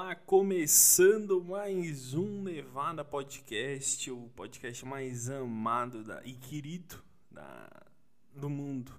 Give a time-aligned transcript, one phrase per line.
[0.00, 7.68] Olá, começando mais um Nevada Podcast, o podcast mais amado da, e querido da,
[8.32, 8.92] do mundo.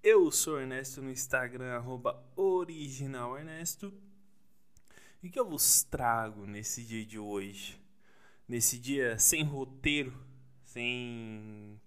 [0.00, 3.92] Eu sou Ernesto no Instagram, arroba originalernesto.
[5.20, 7.76] E o que eu vos trago nesse dia de hoje?
[8.46, 10.16] Nesse dia sem roteiro,
[10.64, 11.80] sem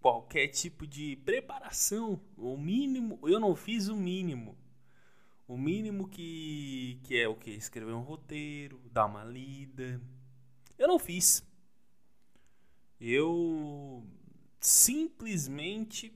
[0.00, 4.58] qualquer tipo de preparação, o mínimo, eu não fiz o mínimo
[5.48, 7.50] o mínimo que, que é o que?
[7.50, 10.00] Escrever um roteiro, dar uma lida.
[10.78, 11.44] Eu não fiz.
[13.00, 14.04] Eu
[14.60, 16.12] simplesmente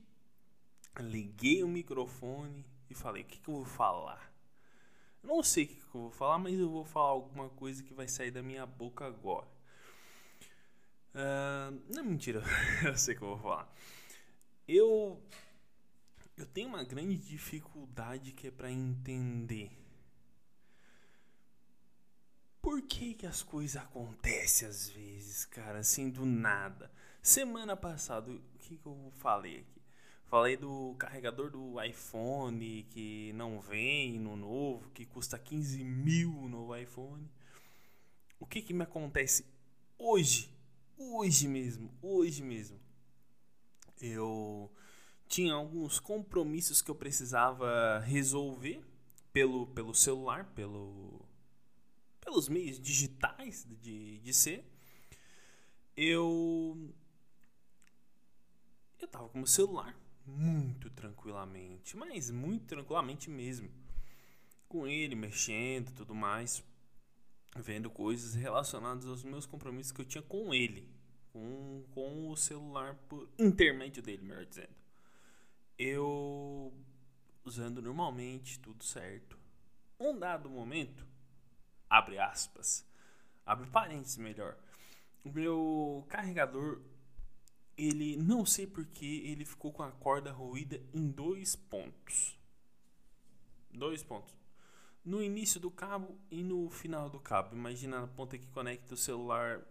[0.99, 4.31] liguei o microfone e falei: o que, que eu vou falar?
[5.23, 7.93] Não sei o que, que eu vou falar, mas eu vou falar alguma coisa que
[7.93, 9.47] vai sair da minha boca agora.
[11.13, 12.41] Uh, não, mentira,
[12.83, 13.73] eu sei o que eu vou falar.
[14.67, 15.21] Eu
[16.41, 19.71] eu tenho uma grande dificuldade que é para entender
[22.59, 26.91] por que, que as coisas acontecem às vezes, cara, assim do nada.
[27.21, 29.81] Semana passada, o que, que eu falei aqui?
[30.25, 36.75] Falei do carregador do iPhone que não vem no novo, que custa 15 mil no
[36.75, 37.29] iPhone.
[38.39, 39.45] O que, que me acontece
[39.97, 40.49] hoje?
[40.97, 42.79] Hoje mesmo, hoje mesmo.
[43.99, 44.71] Eu
[45.31, 48.83] tinha alguns compromissos que eu precisava resolver
[49.31, 51.25] pelo, pelo celular, pelo,
[52.19, 54.69] pelos meios digitais de, de ser.
[55.95, 56.93] Eu
[58.99, 63.71] eu tava com o celular muito tranquilamente, mas muito tranquilamente mesmo.
[64.67, 66.61] Com ele mexendo, tudo mais,
[67.55, 70.89] vendo coisas relacionadas aos meus compromissos que eu tinha com ele,
[71.31, 74.81] com, com o celular por intermédio dele, melhor dizendo
[75.81, 76.71] eu
[77.43, 79.35] usando normalmente, tudo certo.
[79.99, 81.05] Um dado momento,
[81.89, 82.85] abre aspas,
[83.43, 84.55] abre parênteses melhor.
[85.25, 86.81] O meu carregador,
[87.75, 92.37] ele não sei porque ele ficou com a corda ruída em dois pontos.
[93.71, 94.35] Dois pontos.
[95.03, 97.55] No início do cabo e no final do cabo.
[97.55, 99.65] Imagina a ponta que conecta o celular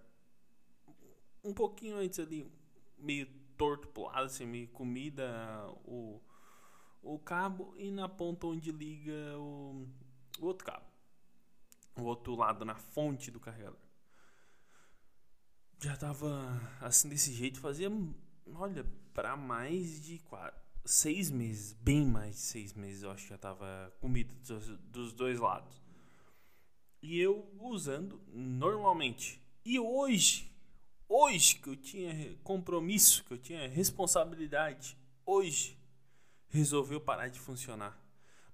[1.44, 2.50] um pouquinho antes ali,
[2.99, 6.19] meio torto pro lado, assim, meio comida o,
[7.03, 9.87] o cabo e na ponta onde liga o,
[10.41, 10.87] o outro cabo.
[11.94, 13.78] O outro lado, na fonte do carregador.
[15.78, 17.91] Já tava assim desse jeito, fazia,
[18.54, 23.31] olha, para mais de quatro, seis meses, bem mais de seis meses, eu acho que
[23.31, 25.82] já tava comida dos, dos dois lados.
[27.03, 29.38] E eu usando normalmente.
[29.66, 30.50] E hoje,
[31.10, 35.76] hoje que eu tinha compromisso, que eu tinha responsabilidade, hoje
[36.48, 38.00] resolveu parar de funcionar.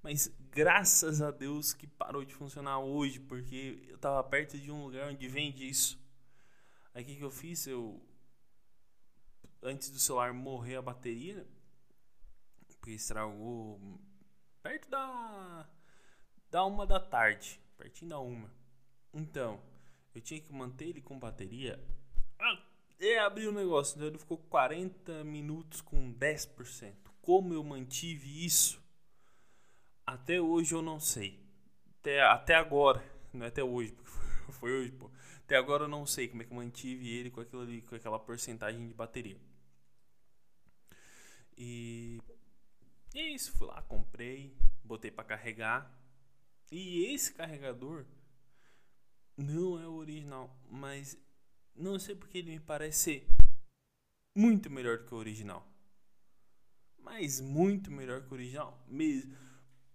[0.02, 4.84] Mas graças a Deus que parou de funcionar hoje, porque eu estava perto de um
[4.84, 6.00] lugar onde vende isso.
[6.94, 7.66] Aí o que, que eu fiz?
[7.66, 8.02] Eu
[9.62, 11.46] antes do celular morrer a bateria,
[12.68, 14.00] porque estragou
[14.62, 15.68] perto da
[16.50, 18.50] da uma da tarde, pertinho da uma.
[19.12, 19.60] Então,
[20.14, 21.82] eu tinha que manter ele com bateria
[22.98, 26.94] é abrir o negócio, então ele ficou 40 minutos com 10%.
[27.20, 28.82] Como eu mantive isso?
[30.06, 31.44] Até hoje eu não sei.
[31.98, 34.10] Até, até agora, não é até hoje, porque
[34.52, 35.10] foi hoje, pô.
[35.44, 37.94] Até agora eu não sei como é que eu mantive ele com, aquilo ali, com
[37.94, 39.38] aquela porcentagem de bateria.
[41.56, 42.20] E,
[43.14, 45.90] e é isso, fui lá, comprei, botei para carregar.
[46.70, 48.04] E esse carregador
[49.36, 51.16] não é o original, mas
[51.76, 53.26] não sei porque ele me parece
[54.34, 55.66] muito melhor que o original.
[56.98, 59.36] Mas muito melhor que o original mesmo.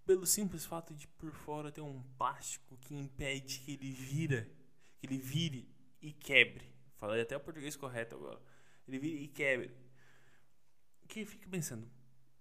[0.05, 4.49] Pelo simples fato de por fora ter um plástico que impede que ele vira,
[4.97, 5.69] que ele vire
[6.01, 6.71] e quebre.
[6.95, 8.41] Falei até o português correto agora.
[8.87, 9.75] Ele vire e quebre.
[11.07, 11.89] Que fica pensando,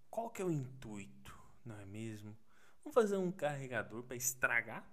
[0.08, 2.36] qual que é o intuito, não é mesmo?
[2.82, 4.88] Vamos fazer um carregador para estragar?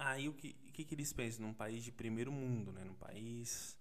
[0.00, 1.44] Aí o que, que, que eles pensam?
[1.44, 2.84] Num país de primeiro mundo, né?
[2.84, 3.76] Num país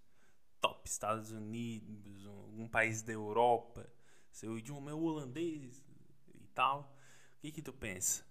[0.60, 2.26] top, Estados Unidos,
[2.58, 3.88] um país da Europa,
[4.32, 5.86] seu idioma é holandês
[6.34, 6.92] e tal.
[7.38, 8.26] O que que tu pensa?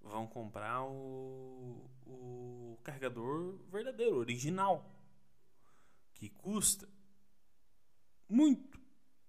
[0.00, 4.90] Vão comprar o, o carregador verdadeiro, original,
[6.14, 6.88] que custa
[8.26, 8.80] muito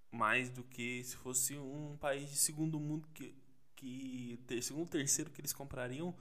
[0.09, 3.35] mais do que se fosse um país de segundo mundo que,
[3.75, 6.15] que segundo terceiro que eles comprariam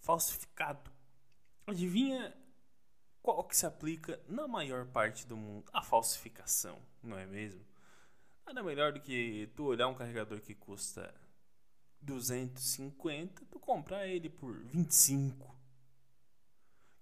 [0.00, 0.90] falsificado.
[1.66, 2.34] Adivinha
[3.22, 5.70] qual que se aplica na maior parte do mundo?
[5.72, 7.64] A falsificação, não é mesmo?
[8.46, 11.14] Nada melhor do que tu olhar um carregador que custa
[12.00, 15.54] 250, tu compra ele por 25.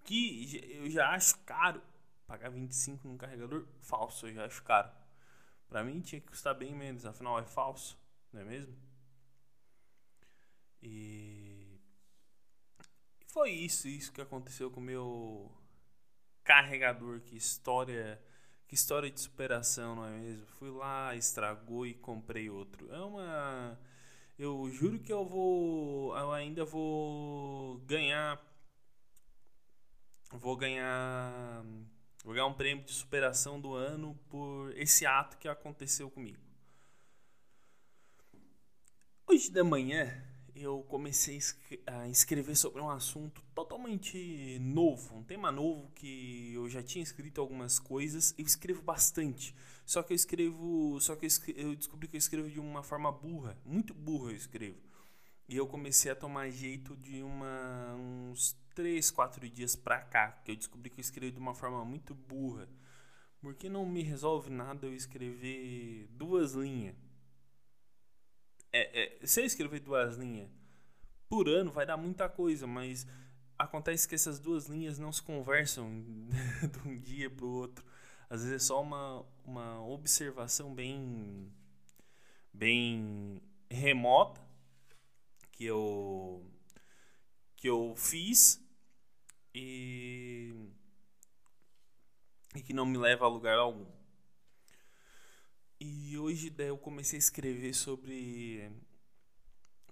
[0.04, 1.80] Que eu já acho caro.
[2.26, 4.90] Pagar 25 num carregador falso, eu já acho caro.
[5.68, 7.96] Pra mim tinha que custar bem menos, afinal é falso,
[8.32, 8.76] não é mesmo?
[10.82, 11.55] E
[13.36, 15.52] foi isso, isso que aconteceu com o meu
[16.42, 18.18] carregador, que história,
[18.66, 20.46] que história de superação, não é mesmo?
[20.58, 22.90] Fui lá, estragou e comprei outro.
[22.90, 23.78] É uma
[24.38, 28.40] eu juro que eu vou eu ainda vou ganhar
[30.32, 31.62] vou ganhar
[32.24, 36.40] vou ganhar um prêmio de superação do ano por esse ato que aconteceu comigo.
[39.26, 40.24] Hoje de manhã
[40.56, 41.38] eu comecei
[41.86, 47.40] a escrever sobre um assunto totalmente novo, um tema novo que eu já tinha escrito
[47.40, 49.54] algumas coisas, eu escrevo bastante.
[49.84, 53.58] Só que eu escrevo, só que eu descobri que eu escrevo de uma forma burra,
[53.64, 54.78] muito burra eu escrevo.
[55.48, 60.50] E eu comecei a tomar jeito de uma uns 3, 4 dias pra cá, que
[60.50, 62.68] eu descobri que eu escrevo de uma forma muito burra.
[63.40, 66.96] Porque não me resolve nada eu escrever duas linhas
[68.76, 70.48] é, é, se eu escrever duas linhas
[71.28, 73.06] por ano, vai dar muita coisa, mas
[73.58, 75.88] acontece que essas duas linhas não se conversam
[76.70, 77.84] de um dia para o outro.
[78.28, 81.50] Às vezes é só uma, uma observação bem,
[82.52, 83.40] bem
[83.70, 84.40] remota
[85.52, 86.44] que eu,
[87.56, 88.62] que eu fiz
[89.54, 90.54] e,
[92.54, 93.95] e que não me leva a lugar algum.
[95.78, 98.70] E hoje daí eu comecei a escrever sobre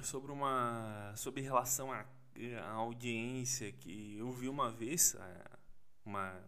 [0.00, 2.06] sobre uma sobre relação à,
[2.62, 5.16] à audiência que eu vi uma vez
[6.04, 6.42] uma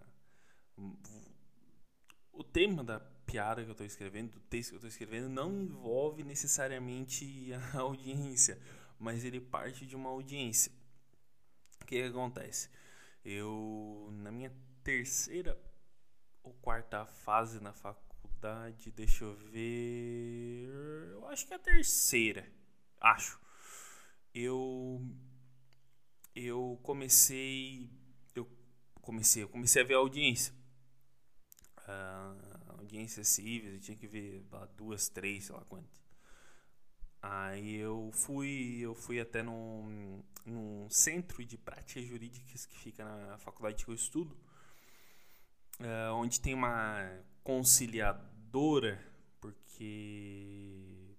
[2.32, 5.52] o tema da piada que eu estou escrevendo, do texto que eu estou escrevendo, não
[5.52, 8.60] envolve necessariamente a audiência,
[8.98, 10.72] mas ele parte de uma audiência.
[11.82, 12.70] O que, que acontece?
[13.24, 14.52] Eu, na minha
[14.84, 15.58] terceira
[16.42, 18.05] ou quarta fase na faculdade,
[18.36, 20.68] faculdade, deixa eu ver.
[21.12, 22.46] Eu acho que é a terceira.
[23.00, 23.40] Acho.
[24.34, 25.02] Eu.
[26.34, 27.90] Eu comecei.
[28.34, 28.48] Eu
[29.00, 30.54] comecei, eu comecei a ver a audiência.
[31.78, 34.44] Uh, audiências cíveis, eu tinha que ver
[34.76, 36.04] duas, três, sei lá quantas.
[37.22, 43.38] Aí eu fui, eu fui até num, num centro de práticas jurídicas que fica na
[43.38, 44.36] faculdade que eu estudo,
[45.80, 49.00] uh, onde tem uma conciliadora,
[49.40, 51.14] porque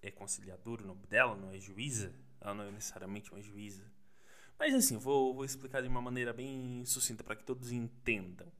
[0.00, 2.14] é conciliadora o nome dela, não é juíza.
[2.40, 3.82] Ela não é necessariamente uma juíza.
[4.58, 8.50] Mas assim, vou, vou explicar de uma maneira bem sucinta para que todos entendam.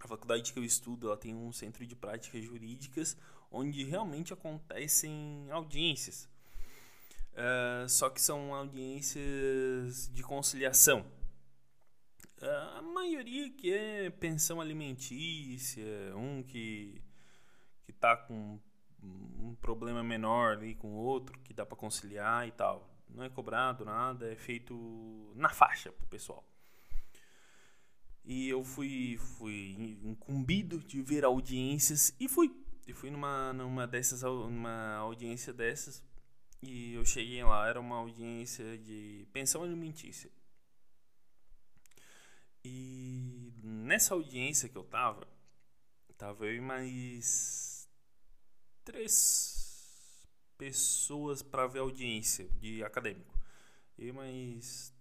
[0.00, 3.16] A faculdade que eu estudo ela tem um centro de práticas jurídicas
[3.48, 6.28] onde realmente acontecem audiências.
[7.34, 11.06] Uh, só que são audiências de conciliação
[12.42, 15.84] a maioria que é pensão alimentícia,
[16.16, 17.02] um que
[17.84, 18.58] que tá com
[19.02, 22.88] um problema menor ali com outro, que dá para conciliar e tal.
[23.08, 26.44] Não é cobrado nada, é feito na faixa pro pessoal.
[28.24, 32.54] E eu fui fui incumbido de ver audiências e fui.
[32.86, 36.02] E fui numa numa dessas numa audiência dessas
[36.62, 40.30] e eu cheguei lá, era uma audiência de pensão alimentícia.
[42.64, 45.26] E nessa audiência que eu tava,
[46.16, 47.88] tava eu e mais
[48.84, 53.38] três pessoas para ver a audiência de acadêmico.
[53.96, 54.92] E mais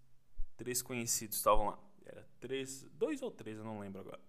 [0.55, 1.79] três conhecidos estavam lá.
[2.05, 4.21] Era três, dois ou três, eu não lembro agora.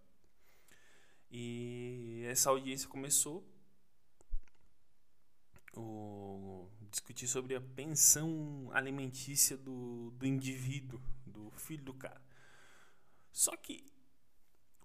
[1.31, 3.47] E essa audiência começou
[5.77, 12.21] o discutir sobre a pensão alimentícia do, do indivíduo, do filho do cara.
[13.33, 13.85] Só que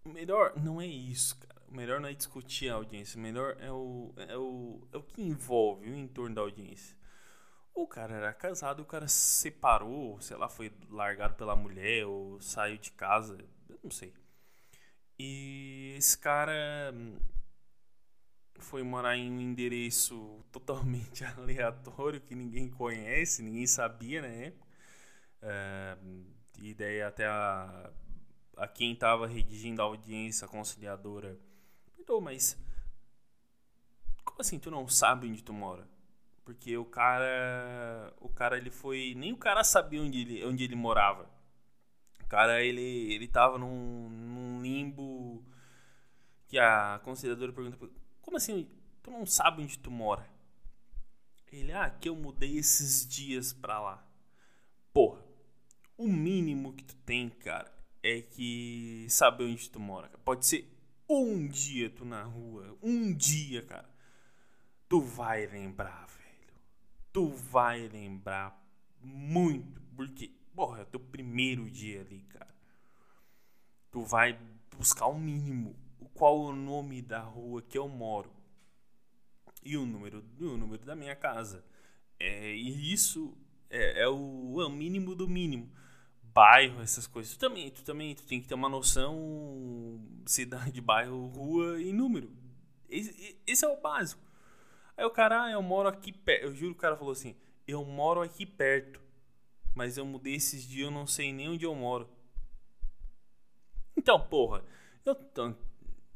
[0.03, 1.61] o melhor não é isso, cara.
[1.67, 3.17] O melhor não é discutir a audiência.
[3.17, 6.95] O melhor é o, é o, é o que envolve o entorno da audiência.
[7.73, 12.39] O cara era casado, o cara se separou, sei lá, foi largado pela mulher ou
[12.39, 13.37] saiu de casa,
[13.67, 14.13] eu não sei.
[15.19, 16.53] E esse cara
[16.93, 17.17] hum,
[18.59, 24.45] foi morar em um endereço totalmente aleatório que ninguém conhece, ninguém sabia né?
[24.47, 24.65] época.
[25.41, 25.97] É,
[26.59, 27.91] e daí até a
[28.57, 31.37] a quem estava redigindo a audiência conciliadora,
[31.85, 32.57] perguntou, mas
[34.23, 35.87] como assim tu não sabe onde tu mora?
[36.43, 40.75] Porque o cara, o cara ele foi, nem o cara sabia onde ele, onde ele
[40.75, 41.29] morava.
[42.23, 45.43] O cara ele ele tava num, num limbo
[46.47, 47.77] que a conciliadora pergunta,
[48.21, 48.69] como assim
[49.01, 50.27] tu não sabe onde tu mora?
[51.51, 54.05] Ele, ah, que eu mudei esses dias pra lá.
[54.91, 55.23] Porra,
[55.97, 57.71] o mínimo que tu tem, cara,
[58.05, 60.11] é que saber onde tu mora.
[60.23, 60.71] Pode ser
[61.09, 63.89] um dia tu na rua, um dia, cara.
[64.87, 66.53] Tu vai lembrar, velho.
[67.11, 68.63] Tu vai lembrar
[69.01, 72.55] muito, porque, porra, é teu primeiro dia ali, cara.
[73.91, 74.39] Tu vai
[74.77, 75.75] buscar o mínimo.
[76.13, 78.31] Qual o nome da rua que eu moro?
[79.63, 81.65] E o número, o número da minha casa.
[82.19, 83.35] É, e isso
[83.67, 85.71] é, é, o, é o mínimo do mínimo
[86.35, 87.33] bairro, essas coisas.
[87.33, 92.29] Tu também, tu também tu tem que ter uma noção cidade, bairro, rua e número.
[92.89, 94.21] Esse, esse é o básico.
[94.97, 96.43] Aí o cara, ah, eu moro aqui perto.
[96.43, 99.01] Eu juro o cara falou assim: eu moro aqui perto.
[99.73, 102.09] Mas eu mudei esses dias, eu não sei nem onde eu moro.
[103.97, 104.63] Então, porra.
[105.05, 105.57] Eu, então,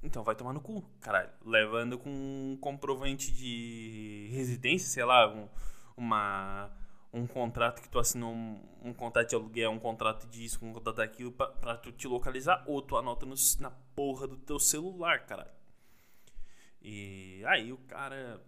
[0.01, 1.29] então vai tomar no cu, caralho.
[1.45, 5.49] Levando com um comprovante de residência, sei lá, um,
[5.97, 6.71] uma
[7.11, 10.97] um contrato que tu assinou um, um, contrato de aluguel, um contrato disso, um contrato
[10.97, 15.25] daquilo pra, pra tu te localizar, ou tu anota no, na porra do teu celular,
[15.25, 15.51] cara.
[16.81, 18.41] E aí o cara.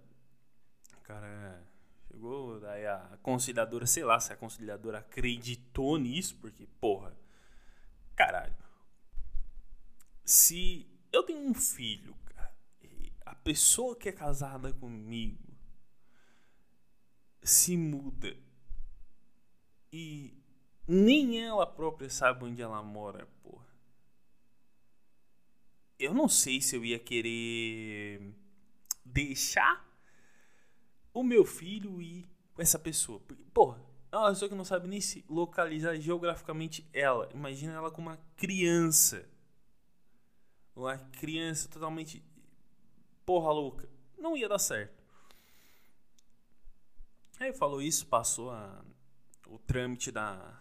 [0.97, 1.63] O cara
[2.07, 7.17] chegou, daí a conciliadora, sei lá se a conciliadora acreditou nisso, porque, porra,
[8.15, 8.55] caralho.
[10.23, 12.53] Se eu tenho um filho, cara,
[13.25, 15.51] a pessoa que é casada comigo
[17.43, 18.37] se muda
[19.91, 20.33] e
[20.87, 23.67] nem ela própria sabe onde ela mora, porra.
[25.99, 28.33] Eu não sei se eu ia querer
[29.05, 29.85] deixar
[31.13, 33.19] o meu filho ir com essa pessoa.
[33.19, 37.29] Porque, porra, é uma pessoa que não sabe nem se localizar geograficamente ela.
[37.33, 39.29] Imagina ela com uma criança.
[40.75, 42.23] Uma criança totalmente
[43.25, 43.87] porra louca.
[44.17, 45.01] Não ia dar certo.
[47.39, 48.83] Aí falou isso, passou a
[49.51, 50.59] o trâmite da,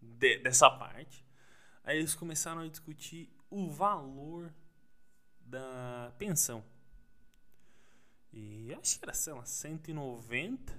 [0.00, 1.26] de, dessa parte.
[1.82, 4.54] Aí eles começaram a discutir o valor
[5.40, 6.64] da pensão.
[8.32, 10.72] E acho que era, sei lá, 190.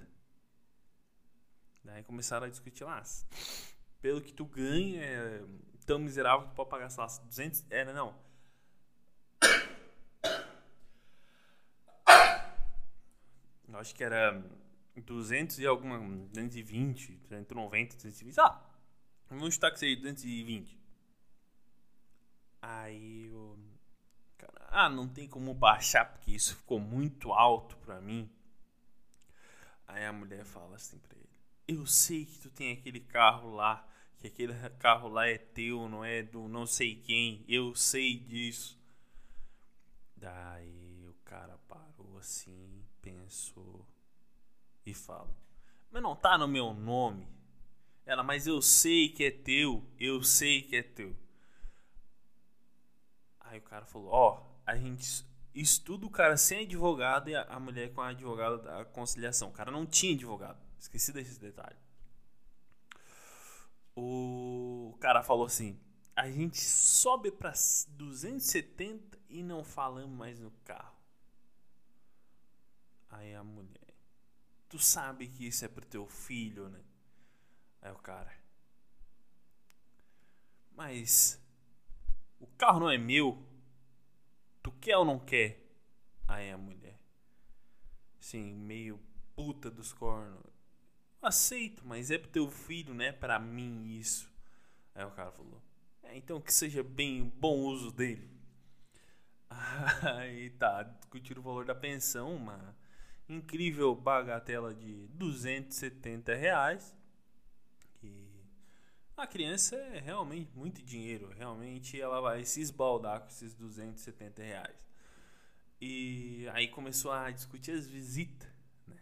[1.84, 3.02] Daí começaram a discutir lá.
[4.00, 5.44] Pelo que tu ganha, é
[5.84, 7.66] tão miserável que tu pode pagar, sei lá, 200.
[7.70, 8.16] Era, não.
[13.68, 14.42] Eu acho que era
[15.00, 15.98] 200 e alguma.
[15.98, 18.40] 220, 190, 220.
[18.40, 18.60] Ah,
[19.28, 20.78] vamos chutar que seja 220.
[22.60, 23.58] Aí eu.
[24.38, 28.30] Cara, ah, não tem como baixar porque isso ficou muito alto pra mim.
[29.86, 31.28] Aí a mulher fala assim pra ele:
[31.66, 36.04] Eu sei que tu tem aquele carro lá, que aquele carro lá é teu, não
[36.04, 37.44] é do não sei quem.
[37.48, 38.78] Eu sei disso.
[40.16, 43.84] Daí o cara parou assim, pensou
[44.84, 45.34] e falo:
[45.90, 47.28] Mas não tá no meu nome.
[48.04, 51.16] Ela, mas eu sei que é teu, eu sei que é teu.
[53.40, 55.24] Aí o cara falou: Ó, oh, a gente
[55.54, 59.48] estuda o cara sem advogado e a mulher com a advogada da conciliação.
[59.48, 60.58] O cara não tinha advogado.
[60.78, 61.76] Esqueci desse detalhe.
[63.94, 65.78] O cara falou assim:
[66.16, 67.52] a gente sobe para
[67.88, 70.96] 270 e não falamos mais no carro.
[73.10, 73.91] Aí a mulher
[74.72, 76.80] tu sabe que isso é pro teu filho, né?
[77.82, 78.32] Aí o cara.
[80.74, 81.38] Mas
[82.40, 83.46] o carro não é meu.
[84.62, 85.62] Tu quer ou não quer?
[86.26, 86.98] Aí a mulher.
[88.18, 88.98] Sim, meio
[89.36, 90.42] puta dos cornos.
[91.20, 93.12] Aceito, mas é pro teu filho, né?
[93.12, 94.32] Pra mim isso.
[94.94, 95.62] Aí o cara falou.
[96.02, 98.26] É, então que seja bem bom uso dele.
[100.16, 102.74] Aí tá, discutiram o valor da pensão, mas
[103.28, 106.94] incrível bagatela de 270 reais.
[107.94, 108.44] Que
[109.16, 111.32] a criança é realmente muito dinheiro.
[111.36, 114.82] Realmente ela vai se esbaldar com esses 270 reais.
[115.80, 118.48] E aí começou a discutir as visitas.
[118.86, 118.96] Né?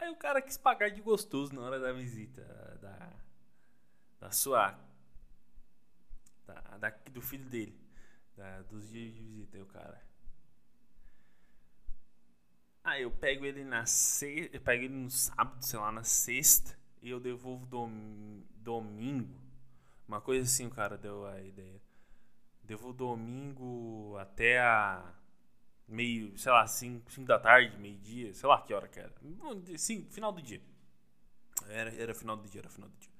[0.00, 2.42] Aí o cara quis pagar de gostoso na hora da visita.
[2.82, 3.12] Da,
[4.18, 4.76] da sua.
[6.46, 7.78] Da, da, do filho dele.
[8.36, 9.56] Da, dos dias de visita.
[9.56, 10.02] Aí o cara.
[12.88, 16.74] Aí eu pego ele na sexta, eu pego ele no sábado, sei lá, na sexta,
[17.02, 17.90] e eu devolvo dom,
[18.56, 19.38] domingo.
[20.06, 21.82] Uma coisa assim o cara deu a ideia.
[22.64, 25.14] Devolvo domingo até a
[25.86, 29.12] meio, sei lá, 5 da tarde, meio-dia, sei lá que hora que era.
[29.76, 30.62] Sim, final do dia.
[31.68, 33.12] Era, era final do dia, era final do dia.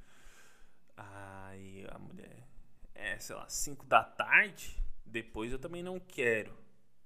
[0.97, 2.49] Aí a mulher,
[2.95, 6.57] é, sei lá, 5 da tarde, depois eu também não quero.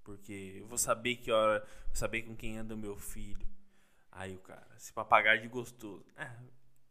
[0.04, 1.60] Porque eu vou saber que hora.
[1.86, 3.46] Vou saber com quem anda o meu filho.
[4.10, 6.04] Aí o cara, se pagar de gostoso.
[6.16, 6.30] É,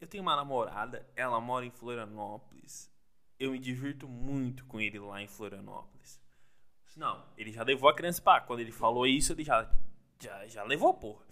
[0.00, 2.90] eu tenho uma namorada, ela mora em Florianópolis.
[3.38, 6.20] Eu me divirto muito com ele lá em Florianópolis.
[6.96, 9.70] Não, ele já levou a criança para Quando ele falou isso, ele já,
[10.20, 11.24] já, já levou, porra.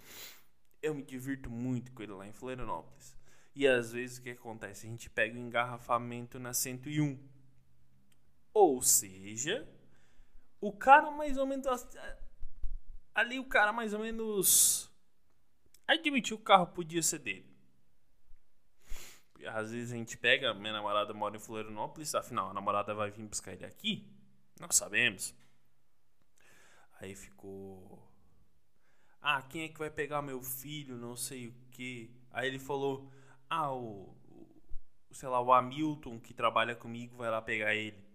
[0.81, 3.17] Eu me divirto muito com ele lá em Florianópolis.
[3.55, 4.87] E às vezes o que acontece?
[4.87, 7.19] A gente pega o um engarrafamento na 101.
[8.55, 9.69] Ou seja,
[10.61, 11.67] o cara mais ou menos.
[13.15, 14.91] Ali o cara mais ou menos.
[15.87, 17.51] Admitiu que o carro podia ser dele.
[19.47, 23.27] Às vezes a gente pega, minha namorada mora em Florianópolis, afinal a namorada vai vir
[23.27, 24.07] buscar ele aqui.
[24.61, 25.35] Nós sabemos.
[27.01, 27.99] Aí ficou.
[29.23, 30.97] Ah, quem é que vai pegar meu filho?
[30.97, 32.15] Não sei o que.
[32.31, 33.11] Aí ele falou:
[33.49, 34.63] Ah, o, o.
[35.11, 38.10] Sei lá, o Hamilton que trabalha comigo vai lá pegar ele.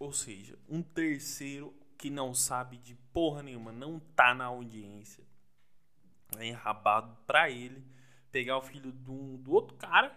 [0.00, 5.22] Ou seja, um terceiro que não sabe de porra nenhuma, não tá na audiência,
[6.38, 7.86] é enrabado pra ele
[8.32, 10.16] pegar o filho do, do outro cara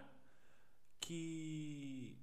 [0.98, 2.16] que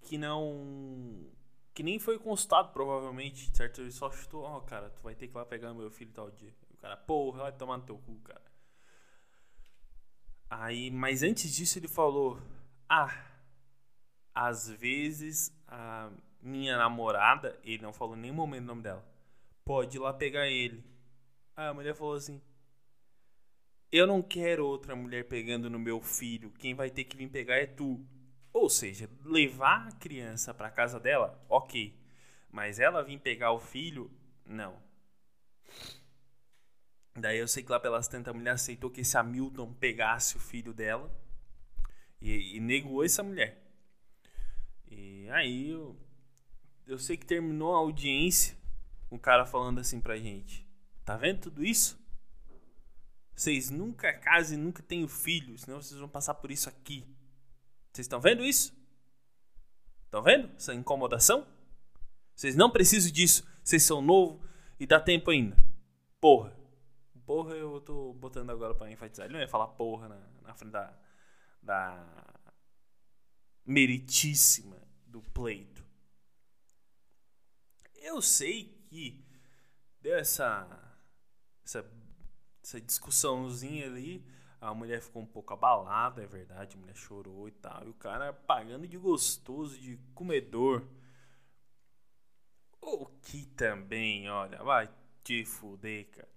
[0.00, 1.30] que não
[1.74, 3.82] que nem foi consultado provavelmente, certo?
[3.82, 6.12] Ele só chutou, ó, oh, cara, tu vai ter que ir lá pegar meu filho
[6.12, 6.54] tal dia.
[6.70, 8.50] O cara, porra, vai tomar no teu cu, cara.
[10.48, 12.40] Aí, mas antes disso ele falou:
[12.88, 13.26] "Ah,
[14.34, 16.10] às vezes a
[16.42, 19.06] minha namorada, ele não falou nem momento o nome dela,
[19.64, 20.84] pode ir lá pegar ele.
[21.56, 22.42] Aí a mulher falou assim:
[23.90, 27.56] Eu não quero outra mulher pegando no meu filho, quem vai ter que vir pegar
[27.56, 28.04] é tu.
[28.52, 31.98] Ou seja, levar a criança para casa dela, ok.
[32.50, 34.10] Mas ela vir pegar o filho,
[34.44, 34.76] não.
[37.14, 40.40] Daí eu sei que lá pelas tantas a mulher aceitou que esse Hamilton pegasse o
[40.40, 41.10] filho dela
[42.20, 43.58] e, e negou essa mulher.
[44.90, 45.96] E aí eu,
[46.86, 48.56] eu sei que terminou a audiência,
[49.10, 50.66] um cara falando assim pra gente:
[51.04, 52.00] Tá vendo tudo isso?
[53.34, 57.04] Vocês nunca casem, nunca tenham filhos, senão vocês vão passar por isso aqui.
[57.92, 58.72] Vocês estão vendo isso?
[60.04, 61.46] Estão vendo essa incomodação?
[62.34, 63.46] Vocês não precisam disso.
[63.62, 64.40] Vocês são novos
[64.78, 65.56] e dá tempo ainda.
[66.20, 66.56] Porra.
[67.24, 69.26] Porra eu tô botando agora pra enfatizar.
[69.26, 70.92] Ele não ia falar porra na, na frente da,
[71.62, 72.04] da
[73.64, 75.84] meritíssima do pleito.
[78.02, 79.24] Eu sei que
[80.00, 80.66] deu essa,
[81.64, 81.88] essa,
[82.62, 84.26] essa discussãozinha ali.
[84.60, 86.76] A mulher ficou um pouco abalada, é verdade.
[86.76, 87.86] A mulher chorou e tal.
[87.86, 90.84] E o cara pagando de gostoso, de comedor.
[92.80, 94.90] O que também, olha, vai
[95.22, 96.28] te fuder, cara.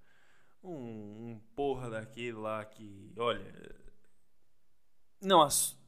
[0.63, 3.75] Um, um porra daquele lá que, olha.
[5.19, 5.47] Não,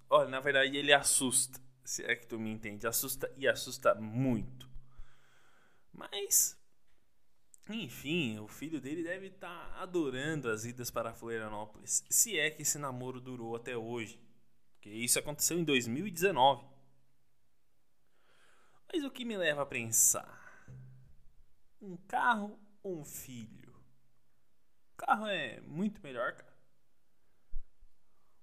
[0.10, 1.60] olha, na verdade ele assusta.
[1.84, 2.88] Se é que tu me entende.
[2.88, 4.68] Assusta e assusta muito.
[5.98, 6.56] Mas,
[7.68, 12.62] enfim, o filho dele deve estar tá adorando as idas para Florianópolis, se é que
[12.62, 14.22] esse namoro durou até hoje.
[14.76, 16.66] Porque isso aconteceu em 2019.
[18.94, 20.66] Mas o que me leva a pensar?
[21.82, 23.76] Um carro ou um filho?
[24.94, 26.58] O carro é muito melhor, cara.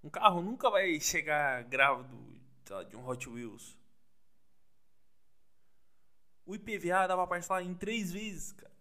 [0.02, 2.14] Um carro nunca vai chegar grávido
[2.90, 3.78] de um Hot Wheels.
[6.46, 8.74] O IPVA dá pra parcelar em três vezes, cara.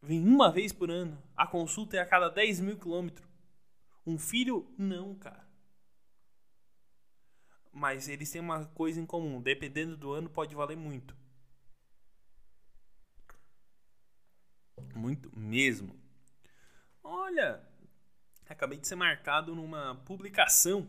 [0.00, 1.22] Vem uma vez por ano.
[1.36, 3.28] A consulta é a cada 10 mil quilômetros.
[4.04, 5.46] Um filho, não, cara.
[7.72, 9.40] Mas eles têm uma coisa em comum.
[9.40, 11.16] Dependendo do ano, pode valer muito.
[14.94, 15.94] Muito mesmo.
[17.02, 17.62] Olha,
[18.48, 20.88] acabei de ser marcado numa publicação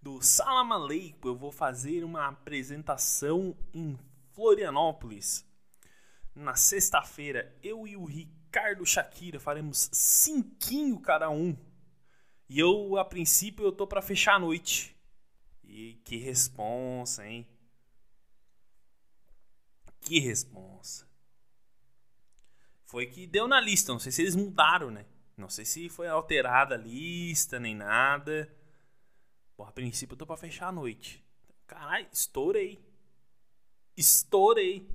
[0.00, 1.28] do Salamaleico.
[1.28, 3.96] Eu vou fazer uma apresentação em
[4.34, 5.46] Florianópolis.
[6.34, 11.56] Na sexta-feira, eu e o Ricardo Shakira faremos cinquinho cada um.
[12.48, 14.96] E eu, a princípio, eu tô para fechar a noite.
[15.64, 17.46] E que responsa, hein?
[20.00, 21.06] Que responsa.
[22.84, 25.06] Foi que deu na lista, não sei se eles mudaram, né?
[25.36, 28.54] Não sei se foi alterada a lista nem nada.
[29.56, 31.24] Bom, a princípio eu tô pra fechar a noite.
[31.66, 32.91] Caralho, estourei
[33.96, 34.88] estourei.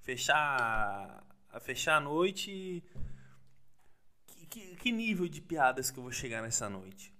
[0.00, 1.24] Fechar,
[1.60, 2.82] fechar a noite.
[4.26, 7.14] Que, que, que, nível de piadas que eu vou chegar nessa noite?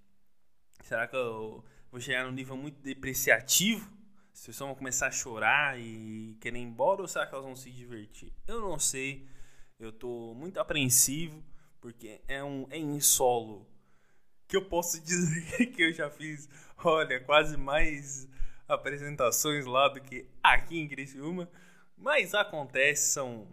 [0.83, 3.89] Será que eu vou chegar num nível muito depreciativo?
[4.33, 7.55] As pessoas vão começar a chorar e querer ir embora ou será que elas vão
[7.55, 8.33] se divertir?
[8.47, 9.29] Eu não sei.
[9.79, 11.45] Eu tô muito apreensivo
[11.81, 13.69] porque é um é em solo
[14.49, 18.29] que eu posso dizer que eu já fiz, olha, quase mais
[18.69, 21.49] apresentações lá do que aqui em Criciúma.
[21.97, 23.47] Mas acontece, são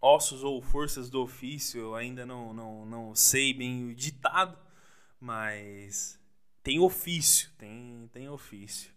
[0.00, 4.58] ossos ou forças do ofício, eu ainda não, não, não sei bem o ditado,
[5.20, 6.18] mas
[6.62, 8.92] tem ofício, tem, tem ofício.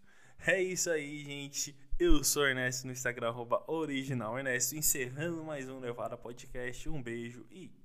[0.46, 1.76] É isso aí, gente.
[2.00, 6.90] Eu sou Ernesto no Instagram, arroba original Ernesto, encerrando mais um Levada Podcast.
[6.90, 7.83] Um beijo e!